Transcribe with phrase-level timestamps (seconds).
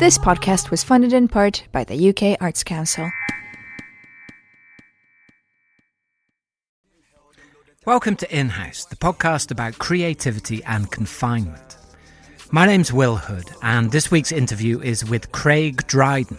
[0.00, 3.12] This podcast was funded in part by the UK Arts Council.
[7.84, 11.76] Welcome to In House, the podcast about creativity and confinement.
[12.50, 16.38] My name's Will Hood, and this week's interview is with Craig Dryden.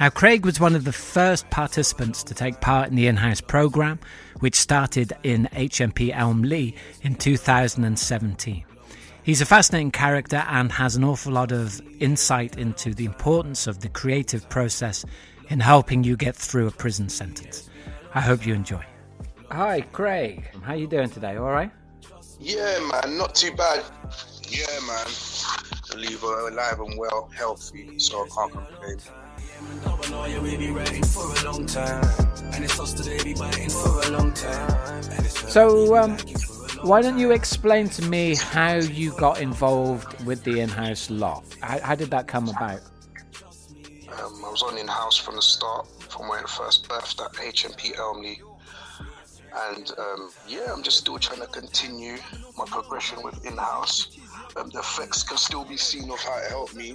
[0.00, 3.42] Now, Craig was one of the first participants to take part in the in house
[3.42, 3.98] programme,
[4.40, 8.64] which started in HMP Elmley in 2017.
[9.26, 13.80] He's a fascinating character and has an awful lot of insight into the importance of
[13.80, 15.04] the creative process
[15.48, 17.68] in helping you get through a prison sentence.
[18.14, 18.84] I hope you enjoy.
[19.50, 20.48] Hi, Craig.
[20.62, 21.38] How you doing today?
[21.38, 21.72] All right?
[22.38, 23.82] Yeah, man, not too bad.
[24.48, 25.06] Yeah, man.
[25.90, 28.98] Believe we're alive and well, healthy, so I can't complain.
[35.48, 36.16] So, um,
[36.82, 41.44] why don't you explain to me how you got involved with the in-house lot?
[41.60, 42.80] How, how did that come about?
[44.08, 47.98] Um, I was on in-house from the start, from when I first birthed at HMP
[47.98, 48.40] Elmley.
[49.56, 52.16] And um, yeah, I'm just still trying to continue
[52.58, 54.18] my progression with in-house.
[54.56, 56.94] Um, the effects can still be seen of how it helped me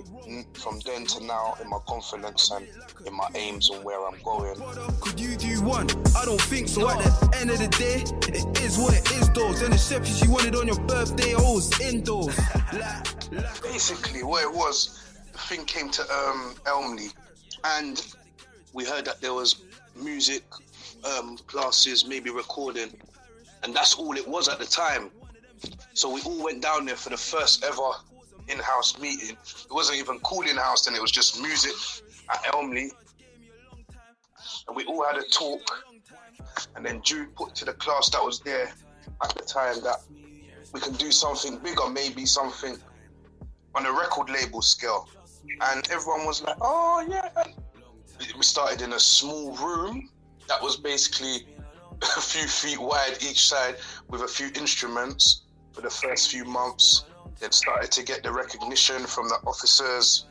[0.53, 2.68] from then to now in my confidence and
[3.06, 4.59] in my aims and where I'm going.
[5.00, 5.88] Could you do one?
[6.16, 6.90] I don't think so.
[6.90, 9.62] At the end of the day, it is what it is, dogs.
[9.62, 12.36] And the shepherds you wanted on your birthday, oh, indoors.
[13.62, 17.09] Basically, what it was, the thing came to um, Elmley,
[17.64, 18.16] and
[18.73, 19.64] we heard that there was
[19.96, 20.44] music
[21.06, 22.96] um, classes, maybe recording,
[23.64, 25.12] and that's all it was at the time.
[25.94, 27.92] So we all went down there for the first ever
[28.48, 29.38] in-house meeting.
[29.42, 31.74] It wasn't even called in-house, and it was just music
[32.30, 32.92] at Elmley.
[34.68, 35.86] And we all had a talk.
[36.76, 38.72] And then Jude put to the class that was there
[39.24, 39.98] at the time that
[40.74, 42.78] we can do something bigger, maybe something
[43.76, 45.08] on a record label scale.
[45.62, 47.30] And everyone was like, oh yeah.
[48.36, 50.10] We started in a small room
[50.52, 51.48] that was basically
[52.02, 53.78] a few feet wide each side
[54.09, 57.06] with a few instruments for the first few months,
[57.40, 60.25] then started to get the recognition from the officers,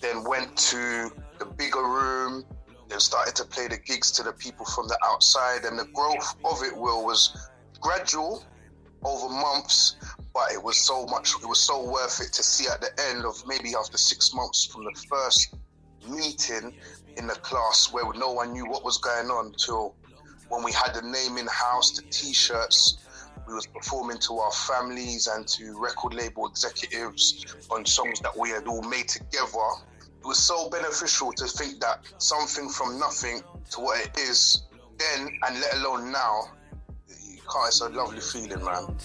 [0.00, 2.44] then went to the bigger room,
[2.88, 5.64] then started to play the gigs to the people from the outside.
[5.64, 7.50] And the growth of it, Will, was
[7.80, 8.44] gradual
[9.02, 9.96] over months,
[10.32, 13.24] but it was so much, it was so worth it to see at the end
[13.24, 15.56] of maybe after six months from the first
[16.08, 16.74] meeting
[17.16, 19.94] in the class where no one knew what was going on until
[20.48, 22.98] when we had the name in house, the t-shirts,
[23.46, 28.50] we was performing to our families and to record label executives on songs that we
[28.50, 29.68] had all made together.
[29.98, 34.62] It was so beneficial to think that something from nothing to what it is
[34.98, 36.50] then and let alone now.
[37.66, 38.96] It's a lovely feeling, man.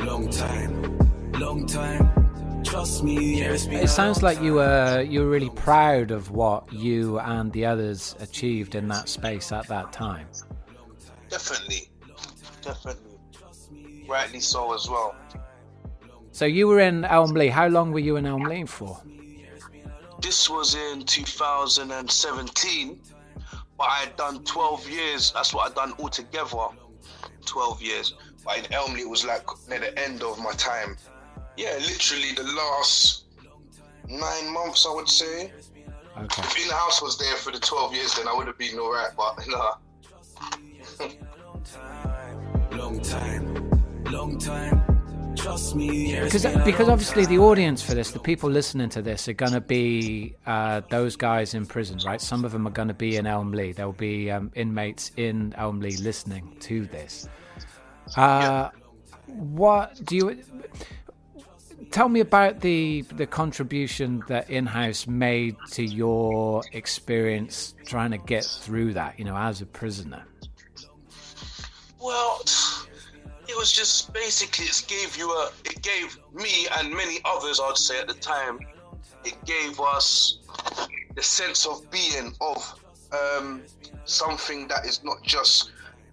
[0.00, 2.25] Long time, long time.
[2.66, 7.18] Trust me, it sounds like you uh, were you were really proud of what you
[7.20, 10.26] and the others achieved in that space at that time.
[11.30, 11.88] Definitely,
[12.62, 13.06] definitely
[14.08, 15.14] rightly so as well.
[16.32, 17.48] So you were in Elmley.
[17.48, 19.00] How long were you in Elmley for?
[20.20, 23.00] This was in 2017,
[23.78, 25.32] but I had done 12 years.
[25.32, 26.68] That's what I'd done altogether.
[27.44, 28.14] 12 years.
[28.44, 30.96] But in Elmley, it was like near the end of my time.
[31.56, 33.24] Yeah, literally the last
[34.08, 35.52] nine months, I would say.
[36.18, 36.42] Okay.
[36.42, 38.78] If in the house was there for the 12 years, then I would have been
[38.78, 39.74] alright, but nah.
[42.72, 43.66] Long time
[44.10, 44.82] long time.
[45.36, 46.18] Trust me.
[46.18, 49.60] Because because obviously the audience for this, the people listening to this, are going to
[49.60, 52.20] be uh, those guys in prison, right?
[52.20, 53.72] Some of them are going to be in Elmley.
[53.72, 57.28] There'll be um, inmates in Elmley listening to this.
[58.16, 58.70] Uh,
[59.26, 60.42] what do you?
[61.96, 68.44] Tell me about the the contribution that in-house made to your experience trying to get
[68.44, 69.18] through that.
[69.18, 70.22] You know, as a prisoner.
[71.98, 72.42] Well
[73.48, 77.78] it was just basically it gave you a it gave me and many others I'd
[77.78, 78.58] say at the time
[79.24, 80.40] it gave us
[81.14, 82.78] the sense of being of
[83.10, 83.62] um,
[84.04, 85.70] something that is not just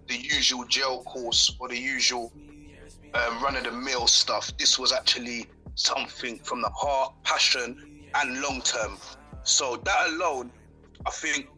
[0.08, 2.32] the usual jail course or the usual
[3.12, 4.50] um, run of the mill stuff.
[4.56, 8.96] This was actually something from the heart, passion, and long term.
[9.42, 10.50] So that alone,
[11.06, 11.48] I think,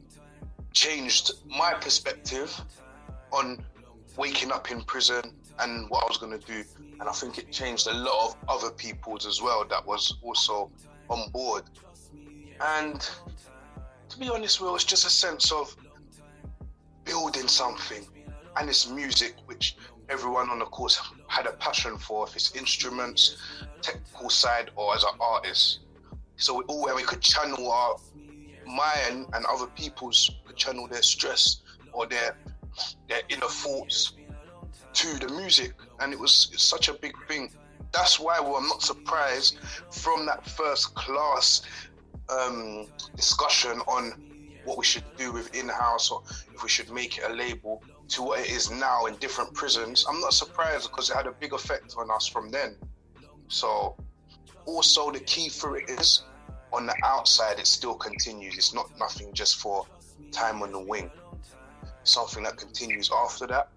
[0.72, 2.58] changed my perspective
[3.32, 3.64] on
[4.16, 6.64] waking up in prison, and what I was going to do.
[7.00, 10.70] And I think it changed a lot of other people's as well that was also
[11.08, 11.64] on board.
[12.60, 13.08] And
[14.08, 15.74] to be honest, Will, it's just a sense of
[17.04, 18.06] building something.
[18.56, 19.76] And it's music, which
[20.08, 21.00] everyone on the course
[21.36, 23.36] had a passion for, if it's instruments,
[23.82, 25.80] technical side, or as an artist.
[26.36, 27.96] So we all and we could channel our
[28.66, 31.62] mine and other people's could channel their stress
[31.92, 32.36] or their
[33.08, 34.14] their inner thoughts
[34.94, 37.50] to the music, and it was such a big thing.
[37.92, 39.58] That's why well, I'm not surprised
[39.90, 41.62] from that first class
[42.30, 44.02] um, discussion on
[44.64, 46.22] what we should do with in-house or
[46.54, 50.06] if we should make it a label to what it is now in different prisons.
[50.08, 52.76] I'm not surprised because it had a big effect on us from then.
[53.48, 53.96] So
[54.64, 56.24] also the key for it is
[56.72, 58.56] on the outside it still continues.
[58.56, 59.86] It's not nothing just for
[60.30, 61.10] time on the wing.
[62.04, 63.68] Something that continues after that.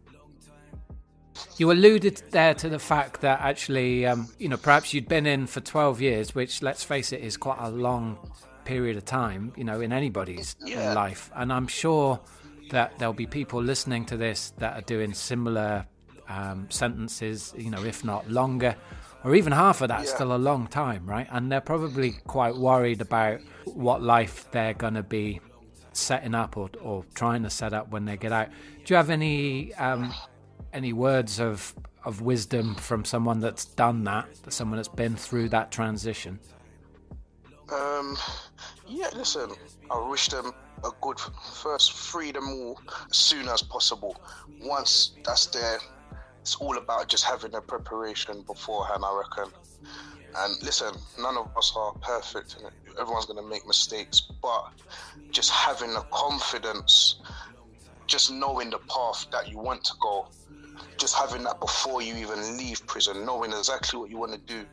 [1.58, 5.48] You alluded there to the fact that actually, um, you know, perhaps you'd been in
[5.48, 8.18] for 12 years, which, let's face it, is quite a long
[8.66, 10.94] period of time, you know, in anybody's Yeah.
[10.94, 11.32] life.
[11.36, 12.20] And I'm sure
[12.70, 15.86] that there'll be people listening to this that are doing similar
[16.28, 18.76] um, sentences, you know, if not longer,
[19.24, 20.16] or even half of that's Yeah.
[20.16, 21.28] still a long time, right?
[21.32, 25.42] And they're probably quite worried about what life they're going to be
[25.94, 28.50] setting up or, or trying to set up when they get out.
[28.86, 30.14] Do you have any um,
[30.72, 31.74] any words of
[32.06, 36.40] of wisdom from someone that's done that, someone that's been through that transition?
[37.72, 38.18] Um,
[38.88, 39.52] yeah, listen,
[39.92, 40.52] I wish them
[40.84, 42.80] a good first freedom all
[43.10, 44.22] as soon as possible.
[44.62, 45.80] Once that's there,
[46.42, 49.54] it's all about just having a preparation beforehand, I reckon.
[50.38, 52.58] And listen, none of us are perfect,
[53.00, 54.72] everyone's going to make mistakes, but
[55.32, 57.20] just having the confidence,
[58.08, 60.28] just knowing the path that you want to go,
[60.98, 64.66] just having that before you even leave prison, knowing exactly what you want to do,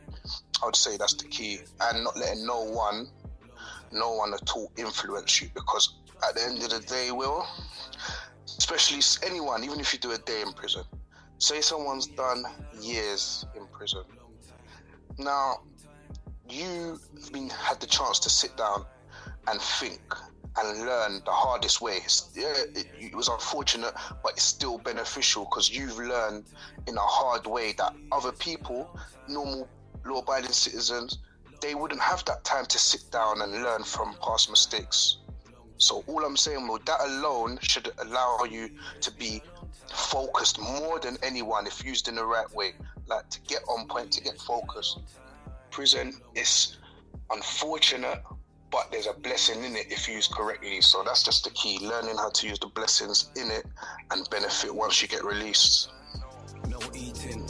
[0.63, 3.09] I would say that's the key, and not letting no one,
[3.93, 5.97] no one at all influence you, because
[6.29, 7.47] at the end of the day, will,
[8.59, 10.85] especially anyone, even if you do a day in prison,
[11.39, 12.45] say someone's done
[12.81, 14.05] years in prison.
[15.19, 15.61] Now,
[16.49, 18.85] you have been had the chance to sit down
[19.49, 20.01] and think
[20.59, 21.99] and learn the hardest way.
[22.35, 26.45] Yeah, it, it was unfortunate, but it's still beneficial because you've learned
[26.87, 28.99] in a hard way that other people,
[29.29, 29.69] normal
[30.05, 31.19] law-abiding citizens,
[31.61, 35.19] they wouldn't have that time to sit down and learn from past mistakes.
[35.79, 38.71] So all I'm saying, well, that alone should allow you
[39.01, 39.43] to be
[39.93, 42.73] focused more than anyone if used in the right way.
[43.07, 44.99] Like to get on point, to get focused.
[45.71, 46.79] Prison is
[47.31, 48.23] unfortunate,
[48.71, 50.81] but there's a blessing in it if used correctly.
[50.81, 53.67] So that's just the key: learning how to use the blessings in it
[54.11, 55.91] and benefit once you get released.
[56.69, 57.46] No eating,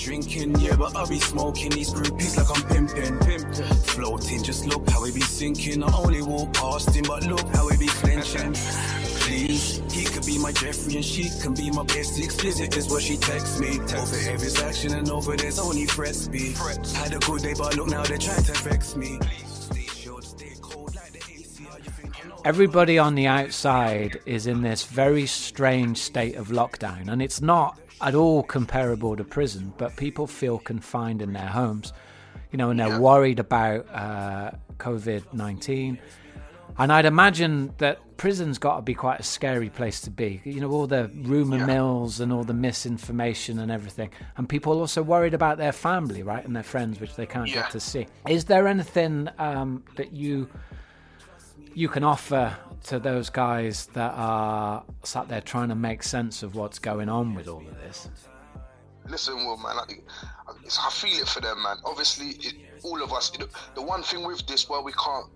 [0.00, 3.18] drinking, yeah, but I be smoking these groupies like I'm pimping.
[3.18, 3.64] pimping.
[3.84, 5.82] Floating, just look how we be sinking.
[5.82, 8.54] I only walk past him, but look how we be flinching.
[8.54, 12.24] Please, he could be my Jeffrey and she can be my bestie.
[12.24, 13.78] Explicit is what she texts me.
[13.78, 16.56] Over here is action and over there's only threat speed.
[16.94, 19.20] Had a good day, but look now they're trying to vex me.
[22.42, 27.78] Everybody on the outside is in this very strange state of lockdown, and it's not
[28.02, 31.92] at all comparable to prison, but people feel confined in their homes,
[32.50, 35.98] you know, and they're worried about uh, COVID 19.
[36.78, 40.40] And I'd imagine that prison's got to be quite a scary place to be.
[40.44, 44.10] You know, all the rumour mills and all the misinformation and everything.
[44.36, 47.48] And people are also worried about their family, right, and their friends, which they can't
[47.48, 47.62] Yeah.
[47.62, 48.06] get to see.
[48.28, 50.48] Is there anything um, that you
[51.74, 56.54] you can offer to those guys that are sat there trying to make sense of
[56.54, 58.08] what's going on with all of this?
[59.08, 60.54] Listen, well, man, I,
[60.86, 61.78] I feel it for them, man.
[61.84, 63.36] Obviously, it, all of us.
[63.38, 65.26] Know, the one thing with this, well, we can't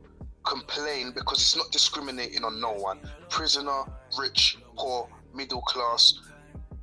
[0.45, 3.00] complain because it's not discriminating on no one.
[3.29, 3.83] Prisoner,
[4.19, 6.21] rich, poor, middle class,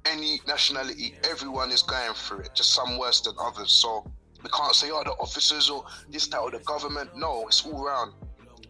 [0.05, 2.50] any nationality, everyone is going through it.
[2.53, 3.72] Just some worse than others.
[3.72, 4.05] So
[4.43, 7.12] we can't say, oh, the officers or this, that, or the government.
[7.15, 8.13] No, it's all round.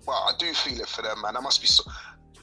[0.06, 1.38] But I do feel it for them, man.
[1.38, 1.84] I must be so.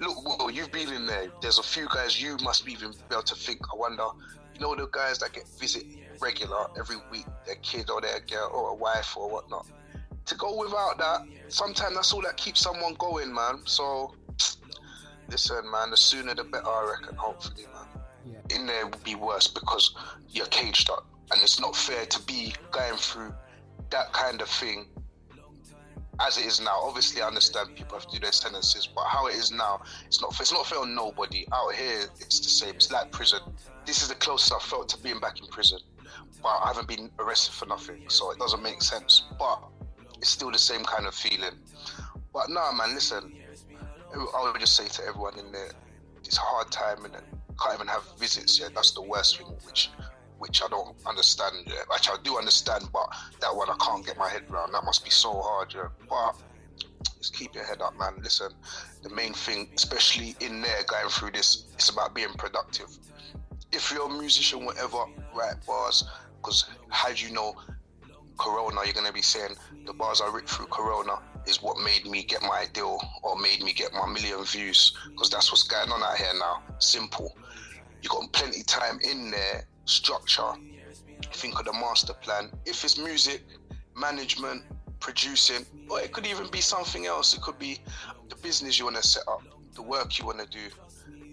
[0.00, 1.28] Look, well, you've been in there.
[1.42, 3.60] There's a few guys you must be even be able to think.
[3.72, 4.06] I wonder,
[4.54, 5.84] you know, the guys that get visit
[6.20, 9.66] regular every week, their kid or their girl or a wife or whatnot.
[10.26, 13.62] To go without that, sometimes that's all that keeps someone going, man.
[13.64, 14.14] So,
[15.28, 17.16] listen, man, the sooner the better, I reckon.
[17.16, 18.36] Hopefully, man.
[18.54, 19.94] In there would be worse because
[20.28, 23.34] you're caged up, and it's not fair to be going through
[23.90, 24.86] that kind of thing
[26.20, 26.80] as it is now.
[26.82, 30.20] Obviously, I understand people have to do their sentences, but how it is now, it's
[30.20, 30.38] not.
[30.40, 31.46] It's not fair on nobody.
[31.52, 32.74] Out here, it's the same.
[32.74, 33.40] It's like prison.
[33.86, 35.78] This is the closest I've felt to being back in prison,
[36.42, 39.24] but I haven't been arrested for nothing, so it doesn't make sense.
[39.38, 39.62] But
[40.18, 41.54] it's still the same kind of feeling.
[42.32, 43.34] But nah, man, listen.
[44.14, 45.70] I would just say to everyone in there,
[46.24, 47.14] it's a hard time and
[47.60, 48.74] can't even have visits yet.
[48.74, 49.90] That's the worst thing, which
[50.38, 51.54] which I don't understand.
[51.92, 53.08] Actually, I do understand, but
[53.40, 54.72] that one I can't get my head around.
[54.72, 55.88] That must be so hard, yeah.
[56.08, 56.36] But
[57.18, 58.14] just keep your head up, man.
[58.22, 58.52] Listen,
[59.02, 62.88] the main thing, especially in there going through this, it's about being productive.
[63.72, 65.04] If you're a musician, whatever,
[65.34, 66.04] write bars,
[66.40, 67.54] because how do you know
[68.38, 72.22] Corona, you're gonna be saying the bars I ripped through Corona is what made me
[72.22, 76.02] get my deal or made me get my million views, because that's what's going on
[76.02, 76.62] out here now.
[76.78, 77.36] Simple.
[78.00, 80.52] You've got plenty time in there, structure.
[81.32, 82.50] Think of the master plan.
[82.64, 83.42] If it's music,
[83.96, 84.62] management,
[85.00, 87.34] producing, or it could even be something else.
[87.34, 87.78] It could be
[88.28, 89.42] the business you want to set up,
[89.74, 90.68] the work you want to do.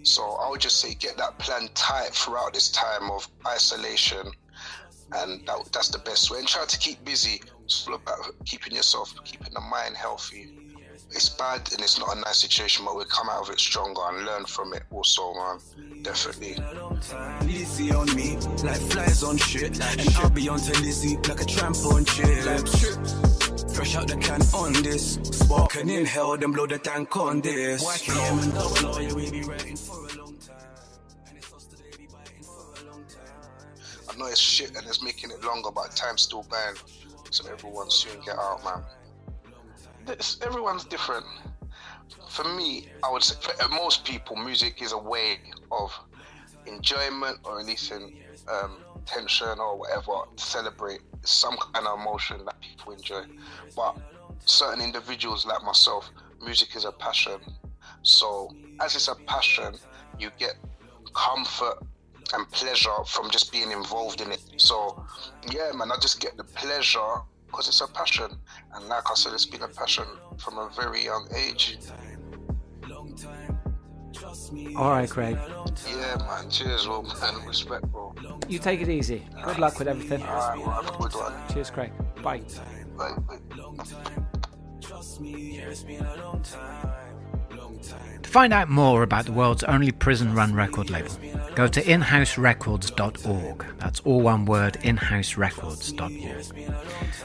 [0.02, 4.30] So I would just say get that plan tight throughout this time of isolation,
[5.12, 6.38] and that, that's the best way.
[6.38, 7.40] And try to keep busy.
[7.64, 10.65] It's all about keeping yourself, keeping the mind healthy.
[11.10, 14.00] It's bad and it's not a nice situation, but we come out of it stronger
[14.08, 16.02] and learn from it also, man.
[16.02, 16.56] Definitely.
[17.46, 19.80] Lizzie on me, like flies on shit.
[19.80, 22.84] And I'll be on to Lizzie, like a tramp on chips.
[23.74, 25.14] Fresh out the can on this.
[25.22, 27.84] Spark and inhale, then blow the tank on this.
[27.84, 30.56] YKM and double R, yeah, we be writing for a long time.
[31.28, 34.10] And it's us today, be biting for a long time.
[34.10, 36.76] I know it's shit and it's making it longer, but time's still going.
[37.30, 38.82] So everyone soon get out, man.
[40.06, 41.26] This, everyone's different.
[42.28, 45.40] For me, I would say for most people, music is a way
[45.72, 45.92] of
[46.64, 48.16] enjoyment or releasing
[48.48, 53.22] um, tension or whatever to celebrate some kind of emotion that people enjoy.
[53.74, 53.96] But
[54.44, 56.08] certain individuals like myself,
[56.40, 57.40] music is a passion.
[58.02, 59.74] So as it's a passion,
[60.20, 60.54] you get
[61.14, 61.82] comfort
[62.32, 64.42] and pleasure from just being involved in it.
[64.56, 65.04] So
[65.50, 67.22] yeah, man, I just get the pleasure
[67.56, 68.30] because it's a passion.
[68.74, 70.04] And like I said, it's been a passion
[70.36, 71.78] from a very young age.
[74.76, 75.38] All right, Craig.
[75.88, 76.50] Yeah, man.
[76.50, 77.46] Cheers, well, man.
[77.46, 78.14] Respect, bro.
[78.46, 79.26] You take it easy.
[79.44, 80.22] Good luck with everything.
[80.22, 81.32] All right, well, have a good one.
[81.52, 81.92] Cheers, Craig.
[82.22, 82.42] Bye.
[82.98, 83.16] Bye.
[86.52, 87.02] Bye.
[88.22, 91.12] To find out more about the world's only prison run record label,
[91.54, 93.64] go to inhouserecords.org.
[93.78, 96.68] That's all one word, inhouserecords.org.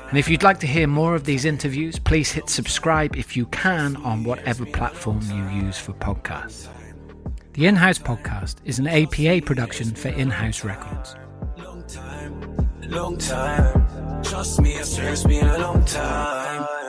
[0.09, 3.47] And if you'd like to hear more of these interviews, please hit subscribe if you
[3.47, 6.67] can on whatever platform you use for podcasts.
[7.53, 11.15] The In House Podcast is an APA production for In House Records.
[11.57, 14.23] Long time, long time.
[14.23, 16.80] Trust me, it's been a long time.